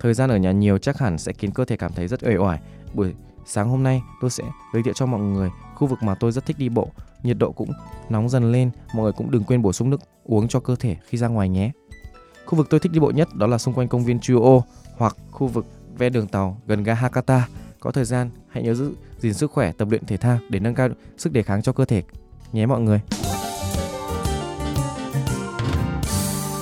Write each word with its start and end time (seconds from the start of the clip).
Thời 0.00 0.14
gian 0.14 0.30
ở 0.30 0.36
nhà 0.36 0.52
nhiều 0.52 0.78
chắc 0.78 0.98
hẳn 0.98 1.18
sẽ 1.18 1.32
khiến 1.32 1.50
cơ 1.50 1.64
thể 1.64 1.76
cảm 1.76 1.92
thấy 1.92 2.08
rất 2.08 2.24
uể 2.26 2.36
oải. 2.36 2.60
Buổi 2.94 3.14
sáng 3.46 3.68
hôm 3.68 3.82
nay 3.82 4.02
tôi 4.20 4.30
sẽ 4.30 4.44
giới 4.72 4.82
thiệu 4.82 4.94
cho 4.96 5.06
mọi 5.06 5.20
người 5.20 5.50
khu 5.74 5.86
vực 5.86 6.02
mà 6.02 6.14
tôi 6.14 6.32
rất 6.32 6.46
thích 6.46 6.58
đi 6.58 6.68
bộ. 6.68 6.88
Nhiệt 7.22 7.36
độ 7.38 7.52
cũng 7.52 7.70
nóng 8.08 8.28
dần 8.28 8.52
lên, 8.52 8.70
mọi 8.94 9.02
người 9.02 9.12
cũng 9.12 9.30
đừng 9.30 9.44
quên 9.44 9.62
bổ 9.62 9.72
sung 9.72 9.90
nước 9.90 10.00
uống 10.24 10.48
cho 10.48 10.60
cơ 10.60 10.76
thể 10.76 10.96
khi 11.06 11.18
ra 11.18 11.28
ngoài 11.28 11.48
nhé. 11.48 11.70
Khu 12.46 12.56
vực 12.56 12.66
tôi 12.70 12.80
thích 12.80 12.92
đi 12.92 13.00
bộ 13.00 13.10
nhất 13.10 13.28
đó 13.34 13.46
là 13.46 13.58
xung 13.58 13.74
quanh 13.74 13.88
công 13.88 14.04
viên 14.04 14.20
Chuo 14.20 14.60
hoặc 14.96 15.16
khu 15.30 15.46
vực 15.46 15.66
ven 15.98 16.12
đường 16.12 16.26
tàu 16.26 16.60
gần 16.66 16.82
ga 16.82 16.94
Hakata. 16.94 17.48
Có 17.80 17.90
thời 17.90 18.04
gian 18.04 18.30
hãy 18.48 18.62
nhớ 18.62 18.74
giữ 18.74 18.92
gìn 19.20 19.34
sức 19.34 19.52
khỏe, 19.52 19.72
tập 19.72 19.88
luyện 19.90 20.06
thể 20.06 20.16
thao 20.16 20.38
để 20.48 20.60
nâng 20.60 20.74
cao 20.74 20.88
sức 21.16 21.32
đề 21.32 21.42
kháng 21.42 21.62
cho 21.62 21.72
cơ 21.72 21.84
thể 21.84 22.02
nhé 22.52 22.66
mọi 22.66 22.80
người. 22.80 23.00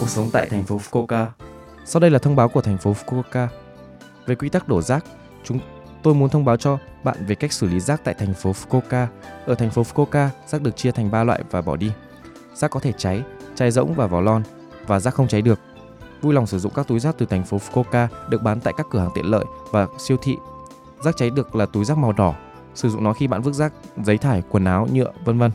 Cuộc 0.01 0.09
sống 0.09 0.31
tại 0.33 0.49
thành 0.51 0.63
phố 0.63 0.79
Fukuoka 0.79 1.27
sau 1.87 2.01
đây 2.01 2.11
là 2.11 2.19
thông 2.19 2.37
báo 2.37 2.49
của 2.49 2.61
thành 2.61 2.79
phố 2.79 2.93
Fukuoka. 2.93 3.47
Về 4.27 4.35
quy 4.35 4.49
tắc 4.49 4.69
đổ 4.69 4.83
rác, 4.83 5.05
chúng 5.45 5.59
tôi 6.03 6.15
muốn 6.15 6.29
thông 6.29 6.45
báo 6.45 6.57
cho 6.57 6.79
bạn 7.05 7.17
về 7.27 7.35
cách 7.35 7.53
xử 7.53 7.67
lý 7.67 7.81
rác 7.81 8.05
tại 8.05 8.15
thành 8.15 8.35
phố 8.35 8.53
Fukuoka. 8.53 9.07
Ở 9.47 9.55
thành 9.55 9.71
phố 9.71 9.83
Fukuoka, 9.83 10.29
rác 10.47 10.63
được 10.63 10.77
chia 10.77 10.91
thành 10.91 11.11
3 11.11 11.25
loại 11.25 11.43
và 11.51 11.63
bỏ 11.63 11.77
đi. 11.77 11.93
Rác 12.55 12.71
có 12.71 12.81
thể 12.81 12.93
cháy, 12.99 13.23
chai 13.55 13.71
rỗng 13.71 13.95
và 13.95 14.07
vỏ 14.07 14.21
lon 14.21 14.43
và 14.87 15.01
rác 15.01 15.15
không 15.15 15.29
cháy 15.29 15.43
được. 15.43 15.61
Vui 16.23 16.35
lòng 16.35 16.47
sử 16.47 16.59
dụng 16.59 16.73
các 16.75 16.89
túi 16.89 17.01
rác 17.01 17.15
từ 17.19 17.27
thành 17.27 17.45
phố 17.45 17.59
Fukuoka 17.59 18.09
được 18.29 18.43
bán 18.43 18.61
tại 18.61 18.75
các 18.77 18.87
cửa 18.91 18.99
hàng 18.99 19.11
tiện 19.15 19.27
lợi 19.27 19.45
và 19.71 19.87
siêu 19.99 20.17
thị. 20.23 20.37
Rác 21.05 21.17
cháy 21.17 21.31
được 21.31 21.57
là 21.57 21.67
túi 21.67 21.85
rác 21.85 21.99
màu 21.99 22.13
đỏ, 22.13 22.35
sử 22.75 22.89
dụng 22.89 23.05
nó 23.05 23.13
khi 23.13 23.27
bạn 23.27 23.43
vứt 23.43 23.53
rác, 23.53 23.73
giấy 24.05 24.19
thải, 24.19 24.43
quần 24.51 24.65
áo, 24.65 24.89
nhựa, 24.93 25.13
vân 25.25 25.39
vân. 25.39 25.51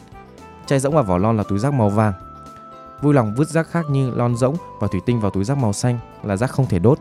Chai 0.65 0.79
rỗng 0.79 0.95
và 0.95 1.01
vỏ 1.01 1.17
lon 1.17 1.37
là 1.37 1.43
túi 1.43 1.59
rác 1.59 1.73
màu 1.73 1.89
vàng, 1.89 2.13
Vui 3.01 3.13
lòng 3.13 3.33
vứt 3.37 3.49
rác 3.49 3.67
khác 3.67 3.85
như 3.89 4.11
lon 4.11 4.35
rỗng 4.35 4.55
và 4.79 4.87
thủy 4.87 5.01
tinh 5.05 5.19
vào 5.19 5.31
túi 5.31 5.43
rác 5.43 5.57
màu 5.57 5.73
xanh 5.73 5.99
là 6.23 6.37
rác 6.37 6.51
không 6.51 6.65
thể 6.65 6.79
đốt. 6.79 6.99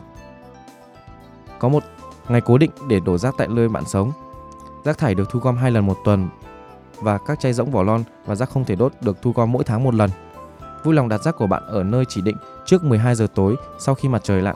Có 1.59 1.69
một 1.69 1.83
ngày 2.29 2.41
cố 2.41 2.57
định 2.57 2.71
để 2.87 2.99
đổ 2.99 3.17
rác 3.17 3.35
tại 3.37 3.47
nơi 3.47 3.69
bạn 3.69 3.85
sống. 3.85 4.11
Rác 4.83 4.97
thải 4.97 5.15
được 5.15 5.29
thu 5.29 5.39
gom 5.39 5.57
hai 5.57 5.71
lần 5.71 5.87
một 5.87 5.97
tuần 6.03 6.29
và 7.01 7.17
các 7.17 7.39
chai 7.39 7.53
rỗng 7.53 7.71
vỏ 7.71 7.83
lon 7.83 8.03
và 8.25 8.35
rác 8.35 8.49
không 8.49 8.65
thể 8.65 8.75
đốt 8.75 8.93
được 9.01 9.21
thu 9.21 9.31
gom 9.31 9.51
mỗi 9.51 9.63
tháng 9.63 9.83
một 9.83 9.93
lần. 9.93 10.09
Vui 10.83 10.95
lòng 10.95 11.09
đặt 11.09 11.23
rác 11.23 11.35
của 11.37 11.47
bạn 11.47 11.63
ở 11.67 11.83
nơi 11.83 12.05
chỉ 12.09 12.21
định 12.21 12.37
trước 12.65 12.83
12 12.83 13.15
giờ 13.15 13.27
tối 13.35 13.55
sau 13.79 13.95
khi 13.95 14.09
mặt 14.09 14.23
trời 14.23 14.41
lặn. 14.41 14.55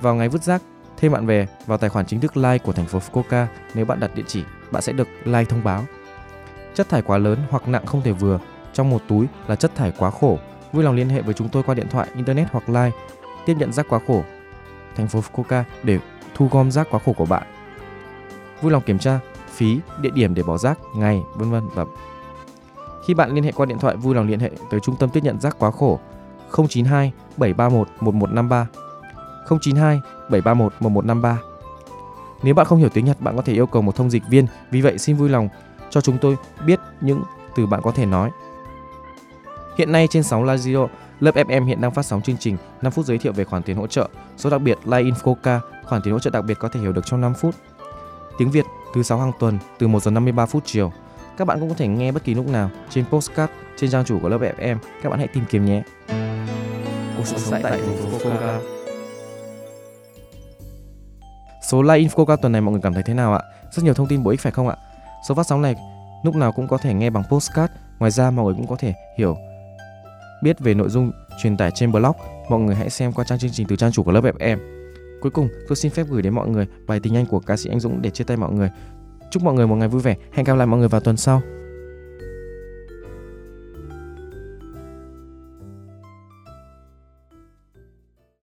Vào 0.00 0.14
ngày 0.14 0.28
vứt 0.28 0.42
rác, 0.42 0.62
thêm 0.96 1.12
bạn 1.12 1.26
về 1.26 1.48
vào 1.66 1.78
tài 1.78 1.90
khoản 1.90 2.06
chính 2.06 2.20
thức 2.20 2.36
like 2.36 2.58
của 2.58 2.72
thành 2.72 2.86
phố 2.86 2.98
Fukuoka 2.98 3.46
nếu 3.74 3.84
bạn 3.84 4.00
đặt 4.00 4.14
địa 4.14 4.24
chỉ, 4.26 4.44
bạn 4.70 4.82
sẽ 4.82 4.92
được 4.92 5.08
like 5.24 5.44
thông 5.44 5.64
báo. 5.64 5.84
Chất 6.74 6.88
thải 6.88 7.02
quá 7.02 7.18
lớn 7.18 7.38
hoặc 7.50 7.68
nặng 7.68 7.86
không 7.86 8.02
thể 8.02 8.12
vừa 8.12 8.38
trong 8.72 8.90
một 8.90 9.02
túi 9.08 9.26
là 9.46 9.56
chất 9.56 9.74
thải 9.74 9.92
quá 9.98 10.10
khổ. 10.10 10.38
Vui 10.72 10.84
lòng 10.84 10.94
liên 10.94 11.08
hệ 11.08 11.22
với 11.22 11.34
chúng 11.34 11.48
tôi 11.48 11.62
qua 11.62 11.74
điện 11.74 11.88
thoại, 11.90 12.08
internet 12.14 12.48
hoặc 12.50 12.68
like 12.68 12.96
tiếp 13.46 13.56
nhận 13.58 13.72
rác 13.72 13.86
quá 13.88 14.00
khổ 14.06 14.24
thành 14.96 15.08
phố 15.08 15.20
Fukuoka 15.20 15.62
để 15.82 15.98
thu 16.34 16.48
gom 16.50 16.70
rác 16.70 16.86
quá 16.90 17.00
khổ 17.04 17.12
của 17.12 17.26
bạn. 17.26 17.42
Vui 18.62 18.72
lòng 18.72 18.82
kiểm 18.82 18.98
tra 18.98 19.20
phí, 19.48 19.80
địa 20.00 20.10
điểm 20.10 20.34
để 20.34 20.42
bỏ 20.42 20.58
rác, 20.58 20.78
ngày, 20.96 21.22
vân 21.34 21.50
vân 21.50 21.68
và 21.74 21.84
khi 23.06 23.14
bạn 23.14 23.34
liên 23.34 23.44
hệ 23.44 23.52
qua 23.52 23.66
điện 23.66 23.78
thoại 23.78 23.96
vui 23.96 24.14
lòng 24.14 24.26
liên 24.26 24.40
hệ 24.40 24.50
tới 24.70 24.80
trung 24.80 24.96
tâm 24.96 25.10
tiếp 25.10 25.20
nhận 25.22 25.40
rác 25.40 25.56
quá 25.58 25.70
khổ 25.70 26.00
092 26.68 27.12
731 27.36 27.88
1153 28.00 28.66
092 29.60 30.00
731 30.30 30.72
1153 30.80 31.38
Nếu 32.42 32.54
bạn 32.54 32.66
không 32.66 32.78
hiểu 32.78 32.88
tiếng 32.88 33.04
Nhật, 33.04 33.20
bạn 33.20 33.36
có 33.36 33.42
thể 33.42 33.52
yêu 33.52 33.66
cầu 33.66 33.82
một 33.82 33.96
thông 33.96 34.10
dịch 34.10 34.22
viên. 34.30 34.46
Vì 34.70 34.80
vậy, 34.80 34.98
xin 34.98 35.16
vui 35.16 35.28
lòng 35.28 35.48
cho 35.90 36.00
chúng 36.00 36.18
tôi 36.18 36.36
biết 36.66 36.80
những 37.00 37.22
từ 37.56 37.66
bạn 37.66 37.80
có 37.82 37.90
thể 37.90 38.06
nói. 38.06 38.30
Hiện 39.78 39.92
nay 39.92 40.06
trên 40.06 40.22
sóng 40.22 40.46
Radio, 40.46 40.86
Lớp 41.20 41.34
FM 41.34 41.64
hiện 41.64 41.80
đang 41.80 41.90
phát 41.90 42.06
sóng 42.06 42.22
chương 42.22 42.36
trình 42.36 42.56
5 42.82 42.92
phút 42.92 43.06
giới 43.06 43.18
thiệu 43.18 43.32
về 43.32 43.44
khoản 43.44 43.62
tiền 43.62 43.76
hỗ 43.76 43.86
trợ. 43.86 44.08
Số 44.36 44.50
đặc 44.50 44.62
biệt 44.62 44.78
Live 44.84 45.02
Infoca, 45.02 45.60
khoản 45.84 46.02
tiền 46.02 46.12
hỗ 46.12 46.18
trợ 46.18 46.30
đặc 46.30 46.44
biệt 46.44 46.58
có 46.58 46.68
thể 46.68 46.80
hiểu 46.80 46.92
được 46.92 47.06
trong 47.06 47.20
5 47.20 47.34
phút. 47.34 47.54
Tiếng 48.38 48.50
Việt 48.50 48.64
thứ 48.94 49.02
6 49.02 49.18
hàng 49.18 49.32
tuần 49.40 49.58
từ 49.78 49.88
1 49.88 50.02
giờ 50.02 50.10
53 50.10 50.46
phút 50.46 50.62
chiều. 50.66 50.92
Các 51.36 51.44
bạn 51.44 51.60
cũng 51.60 51.68
có 51.68 51.74
thể 51.74 51.88
nghe 51.88 52.12
bất 52.12 52.24
kỳ 52.24 52.34
lúc 52.34 52.48
nào 52.48 52.70
trên 52.90 53.04
postcard 53.10 53.52
trên 53.76 53.90
trang 53.90 54.04
chủ 54.04 54.18
của 54.22 54.28
lớp 54.28 54.38
FM. 54.38 54.76
Các 55.02 55.10
bạn 55.10 55.18
hãy 55.18 55.28
tìm 55.28 55.44
kiếm 55.50 55.64
nhé. 55.64 55.82
Cuộc 57.16 57.24
sống 57.26 57.62
tại 57.62 57.62
thành 57.62 57.96
phố 57.96 58.18
Fukuoka. 58.18 58.58
Số 61.70 61.82
Live 61.82 61.98
Infoca 61.98 62.36
tuần 62.36 62.52
này 62.52 62.60
mọi 62.60 62.72
người 62.72 62.82
cảm 62.82 62.94
thấy 62.94 63.02
thế 63.02 63.14
nào 63.14 63.34
ạ? 63.34 63.40
Rất 63.72 63.82
nhiều 63.82 63.94
thông 63.94 64.06
tin 64.06 64.22
bổ 64.22 64.30
ích 64.30 64.40
phải 64.40 64.52
không 64.52 64.68
ạ? 64.68 64.76
Số 65.28 65.34
phát 65.34 65.46
sóng 65.46 65.62
này 65.62 65.74
lúc 66.24 66.34
nào 66.34 66.52
cũng 66.52 66.68
có 66.68 66.78
thể 66.78 66.94
nghe 66.94 67.10
bằng 67.10 67.24
postcard. 67.30 67.72
Ngoài 67.98 68.10
ra 68.10 68.30
mọi 68.30 68.44
người 68.44 68.54
cũng 68.54 68.66
có 68.66 68.76
thể 68.78 68.94
hiểu 69.18 69.36
biết 70.44 70.60
về 70.60 70.74
nội 70.74 70.88
dung 70.88 71.10
truyền 71.42 71.56
tải 71.56 71.70
trên 71.70 71.92
blog, 71.92 72.16
mọi 72.50 72.60
người 72.60 72.74
hãy 72.74 72.90
xem 72.90 73.12
qua 73.12 73.24
trang 73.24 73.38
chương 73.38 73.50
trình 73.50 73.66
từ 73.66 73.76
trang 73.76 73.92
chủ 73.92 74.02
của 74.02 74.12
lớp 74.12 74.24
FM. 74.24 74.58
Cuối 75.20 75.30
cùng, 75.30 75.48
tôi 75.68 75.76
xin 75.76 75.92
phép 75.92 76.06
gửi 76.10 76.22
đến 76.22 76.34
mọi 76.34 76.48
người 76.48 76.66
bài 76.86 77.00
tình 77.00 77.16
anh 77.16 77.26
của 77.26 77.40
ca 77.40 77.56
sĩ 77.56 77.70
Anh 77.70 77.80
Dũng 77.80 78.02
để 78.02 78.10
chia 78.10 78.24
tay 78.24 78.36
mọi 78.36 78.52
người. 78.52 78.70
Chúc 79.30 79.42
mọi 79.42 79.54
người 79.54 79.66
một 79.66 79.76
ngày 79.76 79.88
vui 79.88 80.02
vẻ. 80.02 80.16
Hẹn 80.32 80.44
gặp 80.44 80.54
lại 80.54 80.66
mọi 80.66 80.78
người 80.78 80.88
vào 80.88 81.00
tuần 81.00 81.16
sau. 81.16 81.42